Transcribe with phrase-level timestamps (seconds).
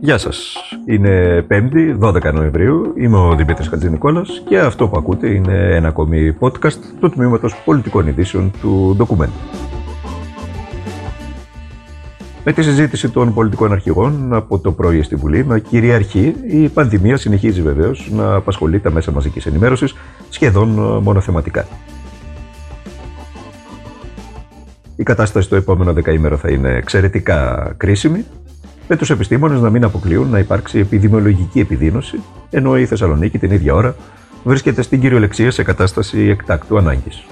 [0.00, 0.56] Γεια σας.
[0.86, 2.94] Είναι 5η, 12 Νοεμβρίου.
[2.96, 8.06] Είμαι ο Δημήτρης Χατζηνικόλας και αυτό που ακούτε είναι ένα ακόμη podcast του Τμήματος Πολιτικών
[8.06, 9.28] Ειδήσεων του Document.
[12.44, 17.16] Με τη συζήτηση των πολιτικών αρχηγών από το πρωί στη Βουλή να κυριαρχεί, η πανδημία
[17.16, 19.94] συνεχίζει βεβαίως να απασχολεί τα μέσα μαζικής ενημέρωσης
[20.28, 20.68] σχεδόν
[21.02, 21.66] μονοθεματικά.
[24.96, 28.24] Η κατάσταση το επόμενο δεκαήμερο θα είναι εξαιρετικά κρίσιμη,
[28.88, 33.74] με τους επιστήμονες να μην αποκλείουν να υπάρξει επιδημιολογική επιδείνωση, ενώ η Θεσσαλονίκη την ίδια
[33.74, 33.94] ώρα
[34.44, 37.24] βρίσκεται στην κυριολεξία σε κατάσταση εκτάκτου ανάγκης.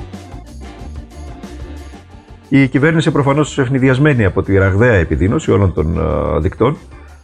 [2.48, 6.00] Η κυβέρνηση, προφανώς ευνηδιασμένη από τη ραγδαία επιδείνωση όλων των
[6.40, 6.76] δικτών,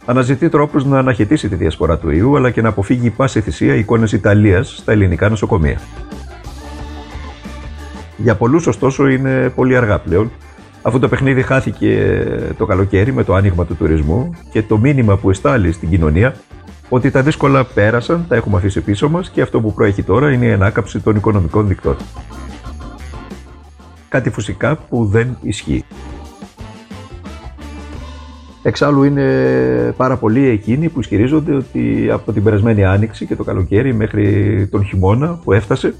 [0.05, 4.11] αναζητεί τρόπους να αναχαιτήσει τη διασπορά του ιού αλλά και να αποφύγει πάση θυσία εικόνες
[4.11, 5.79] Ιταλίας στα ελληνικά νοσοκομεία.
[8.17, 10.31] Για πολλούς, ωστόσο, είναι πολύ αργά πλέον,
[10.83, 12.15] αφού το παιχνίδι χάθηκε
[12.57, 16.35] το καλοκαίρι με το άνοιγμα του τουρισμού και το μήνυμα που εστάλει στην κοινωνία
[16.89, 20.45] ότι τα δύσκολα πέρασαν, τα έχουμε αφήσει πίσω μας και αυτό που προέχει τώρα είναι
[20.45, 21.95] η ανάκαψη των οικονομικών δικτών.
[24.09, 25.85] Κάτι φυσικά που δεν ισχύει.
[28.63, 33.93] Εξάλλου είναι πάρα πολλοί εκείνοι που ισχυρίζονται ότι από την περασμένη άνοιξη και το καλοκαίρι
[33.93, 35.93] μέχρι τον χειμώνα που έφτασε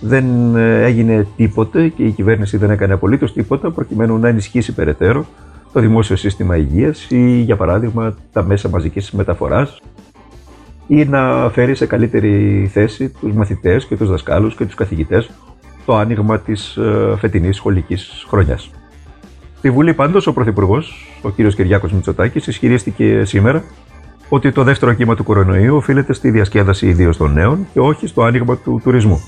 [0.00, 5.26] δεν ε, έγινε τίποτε και η κυβέρνηση δεν έκανε απολύτως τίποτα προκειμένου να ενισχύσει περαιτέρω
[5.72, 9.80] το δημόσιο σύστημα υγείας ή, για παράδειγμα, τα μέσα μαζικής μεταφοράς
[10.86, 15.30] ή να φέρει σε καλύτερη θέση τους μαθητές και τους δασκάλους και τους καθηγητές
[15.84, 18.70] το άνοιγμα της ε, φετινής σχολικής χρονιάς.
[19.58, 21.34] Στη Βουλή πάντως ο Πρωθυπουργός, ο κ.
[21.34, 23.64] Κυριάκος Μητσοτάκης, ισχυρίστηκε σήμερα
[24.28, 28.22] ότι το δεύτερο κύμα του κορονοϊού οφείλεται στη διασκέδαση ιδίως των νέων και όχι στο
[28.22, 29.20] άνοιγμα του τουρισμού.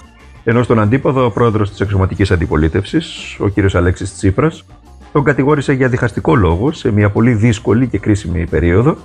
[0.44, 3.74] Ενώ στον αντίποδο, ο πρόεδρος της εξωματικής αντιπολίτευσης, ο κ.
[3.74, 4.64] Αλέξης Τσίπρας,
[5.12, 8.96] τον κατηγόρησε για διχαστικό λόγο σε μια πολύ δύσκολη και κρίσιμη περίοδο,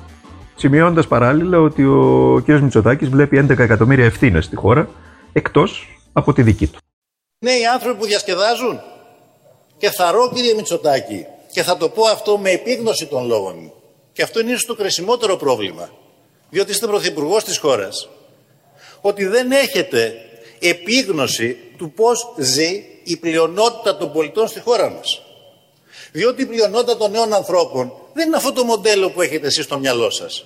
[0.56, 2.50] σημειώνοντας παράλληλα ότι ο κ.
[2.50, 4.90] Μητσοτάκης βλέπει 11 εκατομμύρια ευθύνες στη χώρα
[5.34, 6.79] εκτός από τη δική του.
[7.40, 8.79] Είναι οι άνθρωποι που διασκεδάζουν.
[9.78, 13.73] Και θα ρω, κύριε Μητσοτάκη, και θα το πω αυτό με επίγνωση των λόγων μου.
[14.13, 15.90] Και αυτό είναι ίσως το κρισιμότερο πρόβλημα.
[16.50, 18.09] Διότι είστε πρωθυπουργός της χώρας.
[19.02, 20.13] Ότι δεν έχετε
[20.70, 25.22] επίγνωση του πώς ζει η πλειονότητα των πολιτών στη χώρα μας.
[26.12, 29.80] Διότι η πλειονότητα των νέων ανθρώπων δεν είναι αυτό το μοντέλο που έχετε εσείς στο
[29.80, 30.46] μυαλό σας.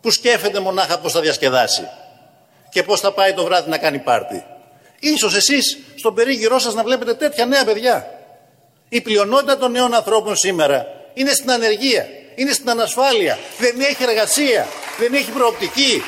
[0.00, 1.88] Που σκέφτεται μονάχα πώς θα διασκεδάσει
[2.70, 4.44] και πώς θα πάει το βράδυ να κάνει πάρτι.
[5.00, 8.08] Ίσως εσείς στον περίγυρό σας να βλέπετε τέτοια νέα παιδιά.
[8.88, 14.66] Η πλειονότητα των νέων ανθρώπων σήμερα είναι στην ανεργία, είναι στην ανασφάλεια, δεν έχει εργασία,
[14.98, 16.02] δεν έχει προοπτική,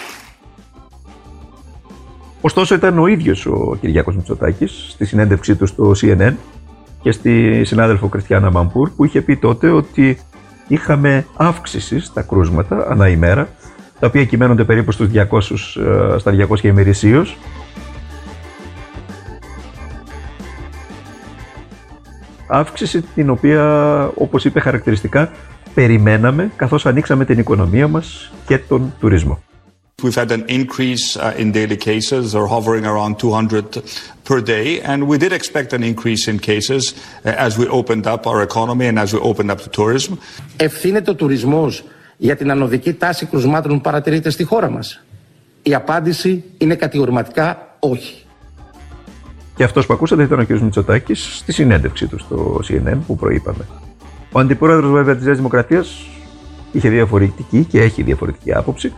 [2.40, 6.34] Ωστόσο, ήταν ο ίδιος ο Κυριάκος Μητσοτάκης στη συνέντευξή του στο CNN
[7.02, 10.18] και στη συνάδελφο Κριστιανά Μαμπούρ που είχε πει τότε ότι
[10.68, 13.48] είχαμε αύξηση στα κρούσματα ανά ημέρα,
[14.00, 17.36] τα οποία κυμαίνονται περίπου στους 200, ε, στα 200 ημερησίως.
[22.48, 23.64] Αύξηση την οποία,
[24.14, 25.30] όπως είπε χαρακτηριστικά,
[25.74, 29.38] περιμέναμε καθώς ανοίξαμε την οικονομία μας και τον τουρισμό.
[30.02, 32.32] We've had an increase uh, in daily cases.
[32.32, 33.82] They're hovering around 200
[34.24, 34.82] per day.
[34.82, 36.92] And we did expect an increase in cases
[37.24, 40.18] uh, as we opened up our economy and as we opened up the tourism.
[40.56, 41.84] Ευθύνεται ο τουρισμός
[42.16, 45.02] για την ανωδική τάση κρουσμάτων που παρατηρείται στη χώρα μας.
[45.62, 48.24] Η απάντηση είναι κατηγορηματικά όχι.
[49.54, 50.50] Και αυτός που ακούσατε ήταν ο κ.
[50.50, 53.66] Μητσοτάκης στη συνέντευξή του στο CNN που προείπαμε.
[54.32, 56.06] Ο αντιπρόεδρος βέβαια της Νέας Δημοκρατίας
[56.72, 58.92] είχε διαφορετική και έχει διαφορετική άποψη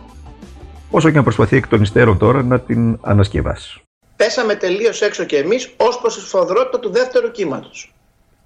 [0.89, 3.81] όσο και να προσπαθεί εκ των υστέρων τώρα να την ανασκευάσει.
[4.15, 7.93] Πέσαμε τελείως έξω κι εμείς ως προς τη σφοδρότητα του δεύτερου κύματος.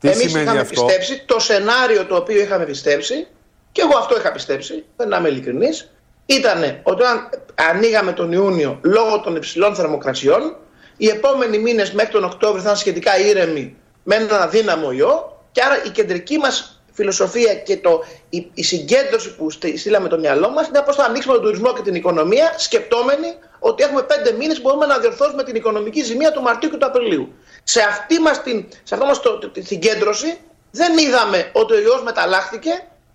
[0.02, 3.28] Εμείς είχαμε αυτό; πιστέψει το σενάριο το οποίο είχαμε πιστέψει,
[3.72, 5.92] και εγώ αυτό είχα πιστέψει, δεν να είμαι ειλικρινής,
[6.26, 10.56] ήταν ότι όταν ανοίγαμε τον Ιούνιο λόγω των υψηλών θερμοκρασιών,
[10.98, 15.62] οι επόμενοι μήνες μέχρι τον Οκτώβριο θα είναι σχετικά ήρεμοι με έναν αδύναμο ιό, και
[15.62, 20.68] άρα η κεντρική μας φιλοσοφία και το, η, η συγκέντρωση που στείλαμε το μυαλό μας
[20.68, 23.28] είναι πώς θα ανοίξουμε τον τουρισμό και την οικονομία, σκεπτόμενοι
[23.60, 26.86] ότι έχουμε πέντε μήνες που μπορούμε να διορθώσουμε την οικονομική ζημία του Μαρτίου και του
[26.86, 27.34] Απριλίου.
[27.64, 30.38] Σε αυτή μας την, σε αυτό μας το, το, την συγκέντρωση
[30.72, 32.70] δεν είδαμε ότι ο ιός μεταλλάχθηκε,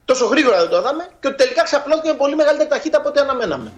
[0.04, 3.20] τόσο γρήγορα δεν το είδαμε, και ότι τελικά ξαπλώθηκε με πολύ μεγαλύτερη ταχύτητα από ό,τι
[3.20, 3.72] αναμέναμε.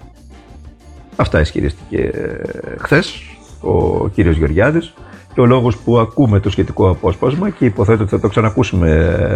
[1.16, 3.12] Αυτά ισχυρίστηκε ε, χθες
[3.60, 4.92] ο κύριος Γεωργιάδης
[5.34, 8.88] και ο λόγος που ακούμε το σχετικό απόσπασμα και υποθέτω ότι θα το ξανακούσουμε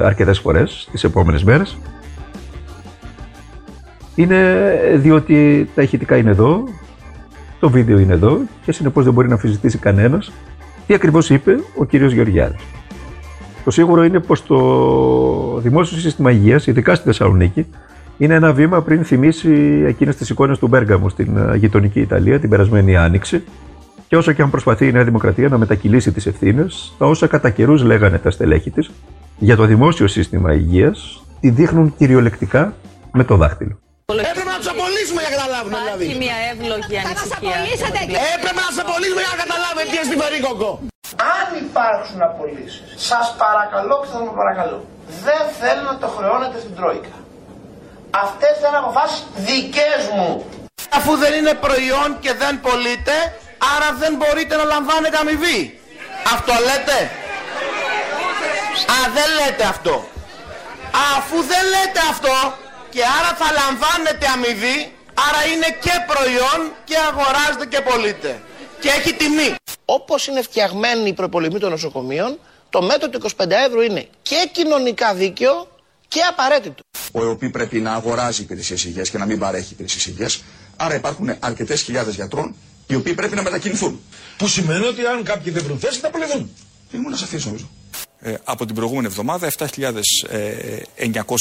[0.04, 1.78] αρκετές φορές τις επόμενες μέρες
[4.14, 6.64] είναι διότι τα ηχητικά είναι εδώ,
[7.60, 10.32] το βίντεο είναι εδώ και συνεπώς δεν μπορεί να αμφισβητήσει κανένας
[10.86, 12.60] τι ακριβώς είπε ο κύριος Γεωργιάδης.
[13.64, 17.66] Το σίγουρο είναι πως το δημόσιο σύστημα υγείας, ειδικά στη Θεσσαλονίκη,
[18.18, 22.48] είναι ένα βήμα πριν θυμίσει εκείνες τις εικόνες του Μπέργαμου στην ε, γειτονική Ιταλία την
[22.48, 23.44] περασμένη Άνοιξη.
[24.08, 27.50] Και όσο και αν προσπαθεί η Νέα Δημοκρατία να μετακυλήσει τις ευθύνες, τα όσα κατά
[27.50, 28.90] καιρούς λέγανε τα στελέχη της
[29.38, 32.74] για το δημόσιο σύστημα υγείας, τη δείχνουν κυριολεκτικά
[33.12, 33.78] με το δάχτυλο.
[34.06, 36.04] Έπρεπε να τους απολύσουμε για να καταλάβουμε δηλαδή.
[36.04, 37.56] Υπάρχει μια εύλογη ανησυχία.
[38.34, 40.70] Έπρεπε να τους απολύσουμε για να καταλάβουμε τι στην περίκοκο.
[41.36, 44.78] Αν υπάρξουν απολύσεις, σας παρακαλώ και σα παρακαλώ,
[45.26, 47.14] δεν θέλω να το χρεώνετε στην Τρόικα.
[48.24, 50.30] Αυτές θα είναι αποφάσεις δικές μου.
[50.98, 53.16] Αφού δεν είναι προϊόν και δεν πωλείται,
[53.74, 55.78] άρα δεν μπορείτε να λαμβάνετε αμοιβή.
[56.34, 56.98] Αυτό λέτε;
[58.96, 60.08] Α, δεν λέτε αυτό.
[61.16, 62.34] Αφού δεν λέτε αυτό
[62.94, 64.78] και άρα θα λαμβάνετε αμοιβή,
[65.26, 68.42] άρα είναι και προϊόν και αγοράζετε και πωλείτε.
[68.80, 69.54] Και έχει τιμή.
[69.84, 72.38] Όπως είναι φτιαγμένοι οι προπολισμοί των νοσοκομείων,
[72.70, 75.68] το μέτρο του 25 ευρώ είναι και κοινωνικά δίκαιο
[76.08, 76.82] και απαραίτητο.
[77.12, 80.42] Ο ΕΟΠΗ πρέπει να αγοράζει υπηρεσίες υγείας και να μην παρέχει υπηρεσίες υγείας.
[80.76, 82.54] Άρα υπάρχουν αρκετές χιλιάδες γιατρών
[82.94, 84.00] οι οποίοι πρέπει να μετακινηθούν.
[84.36, 86.50] Που σημαίνει ότι αν κάποιοι δεν βρουν θέση θα απολυθούν.
[86.92, 87.68] Ήμουν σαφή νομίζω.
[88.20, 89.70] Ε, από την προηγούμενη εβδομάδα 7.900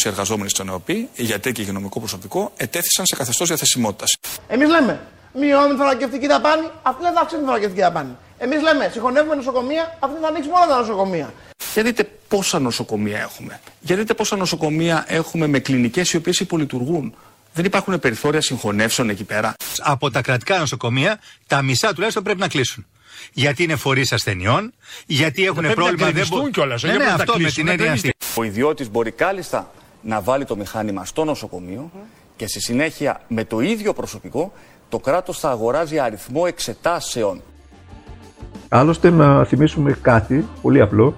[0.04, 4.18] εργαζόμενοι στον ΕΟΠΗ, γιατροί και υγειονομικό προσωπικό, ετέθησαν σε καθεστώς διαθεσιμότητας.
[4.48, 5.02] Εμείς λέμε
[5.34, 8.18] μειώνουμε την θωρακευτική δαπάνη, αυτή δεν θα αυξήσει την θωρακευτική δαπάνη.
[8.38, 11.34] Εμείς λέμε συγχωνεύουμε νοσοκομεία, αυτή θα ανοίξει μόνο τα νοσοκομεία.
[11.74, 13.60] Για δείτε πόσα νοσοκομεία έχουμε.
[13.80, 17.16] Για δείτε πόσα νοσοκομεία έχουμε με κλινικές οι οποίες υπολειτουργούν.
[17.54, 19.56] Δεν υπάρχουν περιθώρια συγχωνεύσεων εκεί πέρα.
[19.80, 22.86] Από τα κρατικά νοσοκομεία, τα μισά τουλάχιστον πρέπει να κλείσουν.
[23.34, 24.74] Γιατί είναι φορείς ασθενειών,
[25.06, 26.06] γιατί έχουν πρέπει πρόβλημα.
[26.06, 28.10] να κλειστούν κιόλας, ναι, όχι ναι, πρέπει να αυτό με κλείσουν, την να έννοια κλείσουν.
[28.22, 28.40] αυτή.
[28.40, 29.72] Ο ιδιώτης μπορεί κάλλιστα
[30.02, 31.92] να βάλει το μηχάνημα στο νοσοκομείο
[32.36, 34.54] και στη συνέχεια με το ίδιο προσωπικό
[34.90, 37.42] το κράτος θα αγοράζει αριθμό εξετάσεων.
[38.70, 41.16] Άλλωστε, να θυμίσουμε κάτι πολύ απλό,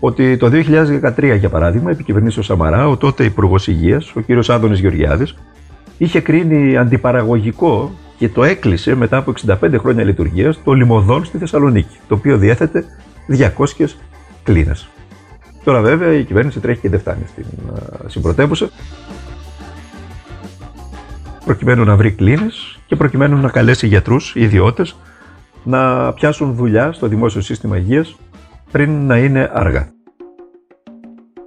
[0.00, 4.50] ότι το 2013, για παράδειγμα, επί κυβερνήσεως Σαμαρά, ο τότε Υπουργός Υγείας, ο κ.
[4.50, 5.34] Άδωνης Γεωργιάδης,
[5.98, 11.96] είχε κρίνει αντιπαραγωγικό και το έκλεισε μετά από 65 χρόνια λειτουργίας το λιμωδόν στη Θεσσαλονίκη,
[12.08, 12.84] το οποίο διέθετε
[13.26, 13.96] 200
[14.42, 14.88] κλίνες.
[15.64, 18.70] Τώρα, βέβαια, η κυβέρνηση τρέχει και δεν φτάνει στην α, συμπρωτεύουσα,
[21.44, 24.96] προκειμένου να βρει κλίνες και προκειμένου να καλέσει γιατρούς, ιδιώτες,
[25.64, 28.16] να πιάσουν δουλειά στο δημόσιο σύστημα υγείας
[28.70, 29.88] πριν να είναι αργά.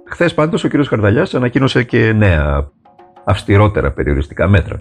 [0.06, 0.72] Χθες πάντως ο κ.
[0.88, 2.68] Καρδαλιά ανακοίνωσε και νέα
[3.24, 4.80] αυστηρότερα περιοριστικά μέτρα.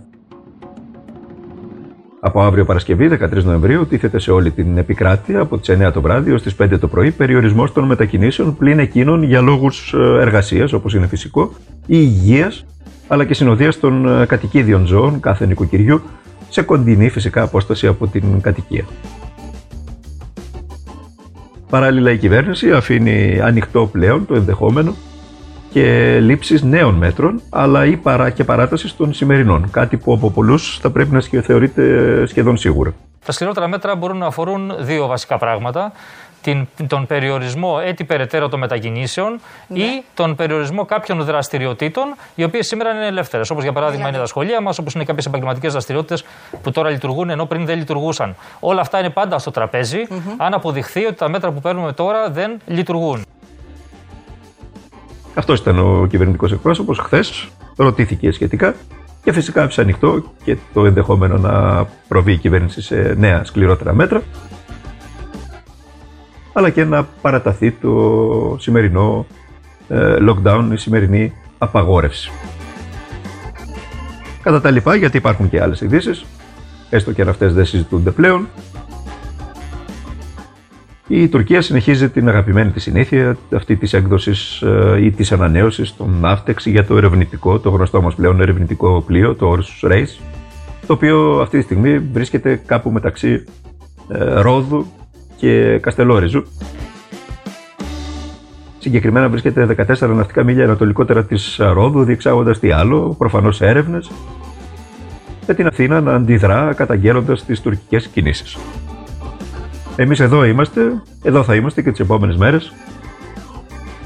[2.25, 6.31] Από αύριο Παρασκευή, 13 Νοεμβρίου, τίθεται σε όλη την επικράτεια από τις 9 το βράδυ
[6.31, 11.07] έω τις 5 το πρωί περιορισμός των μετακινήσεων πλην εκείνων για λόγους εργασίας, όπως είναι
[11.07, 11.53] φυσικό,
[11.85, 12.65] ή υγείας,
[13.07, 16.01] αλλά και συνοδείας των ε, κατοικίδιων ζώων κάθε νοικοκυριού
[16.49, 18.85] σε κοντινή φυσικά απόσταση από την κατοικία.
[21.73, 24.95] Παράλληλα, η κυβέρνηση αφήνει ανοιχτό πλέον το ενδεχόμενο
[25.71, 29.69] και λήψη νέων μέτρων, αλλά ή παρά και παράτασης των σημερινών.
[29.71, 31.83] Κάτι που από πολλούς θα πρέπει να σχε- θεωρείται
[32.25, 32.93] σχεδόν σίγουρο.
[33.25, 35.91] Τα σκληρότερα μέτρα μπορούν να αφορούν δύο βασικά πράγματα.
[36.43, 39.39] Την, τον περιορισμό έτη περαιτέρω των μετακινήσεων
[39.73, 42.03] ή τον περιορισμό κάποιων δραστηριοτήτων,
[42.35, 43.49] οι οποίες σήμερα είναι ελεύθερες.
[43.49, 46.23] Όπως για παράδειγμα είναι τα σχολεία μας, όπως είναι κάποιες επαγγελματικές δραστηριότητες
[46.63, 48.35] που τώρα λειτουργούν ενώ πριν δεν λειτουργούσαν.
[48.59, 50.07] Όλα αυτά είναι πάντα στο τραπέζι,
[50.37, 53.25] αν αποδειχθεί ότι τα μέτρα που παίρνουμε τώρα δεν λειτουργούν.
[55.35, 56.99] Αυτός ήταν ο κυβερνητικός εκπρόσωπος.
[56.99, 58.75] Χθες ρωτήθηκε σχετικά
[59.23, 64.21] και φυσικά άφησε ανοιχτό και το ενδεχόμενο να προβεί η κυβέρνηση σε νέα σκληρότερα μέτρα,
[66.53, 69.25] αλλά και να παραταθεί το σημερινό
[69.87, 72.31] ε, lockdown, η σημερινή απαγόρευση.
[74.41, 76.25] Κατά τα λοιπά, γιατί υπάρχουν και άλλες ειδήσεις,
[76.89, 78.47] έστω και αν αυτές δεν συζητούνται πλέον,
[81.07, 86.19] η Τουρκία συνεχίζει την αγαπημένη της συνήθεια αυτή της έκδοσης ε, ή της ανανέωσης των
[86.19, 90.07] ναύτεξ για το ερευνητικό, το γνωστό μας πλέον ερευνητικό πλοίο, το Όρους Reis,
[90.87, 93.43] το οποίο αυτή τη στιγμή βρίσκεται κάπου μεταξύ
[94.07, 94.85] ε, Ρόδου
[95.43, 96.43] και Καστελόριζου.
[98.79, 104.11] Συγκεκριμένα βρίσκεται 14 ναυτικά μίλια ανατολικότερα της Ρόδου, διεξάγοντας τι άλλο, προφανώς έρευνες,
[105.47, 108.57] με την Αθήνα να αντιδρά καταγγέλλοντας τις τουρκικές κινήσεις.
[109.95, 112.73] Εμείς εδώ είμαστε, εδώ θα είμαστε και τις επόμενες μέρες.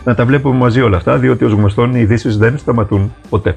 [0.04, 3.56] Να τα βλέπουμε μαζί όλα αυτά, διότι ως γνωστόν οι ειδήσεις δεν σταματούν ποτέ.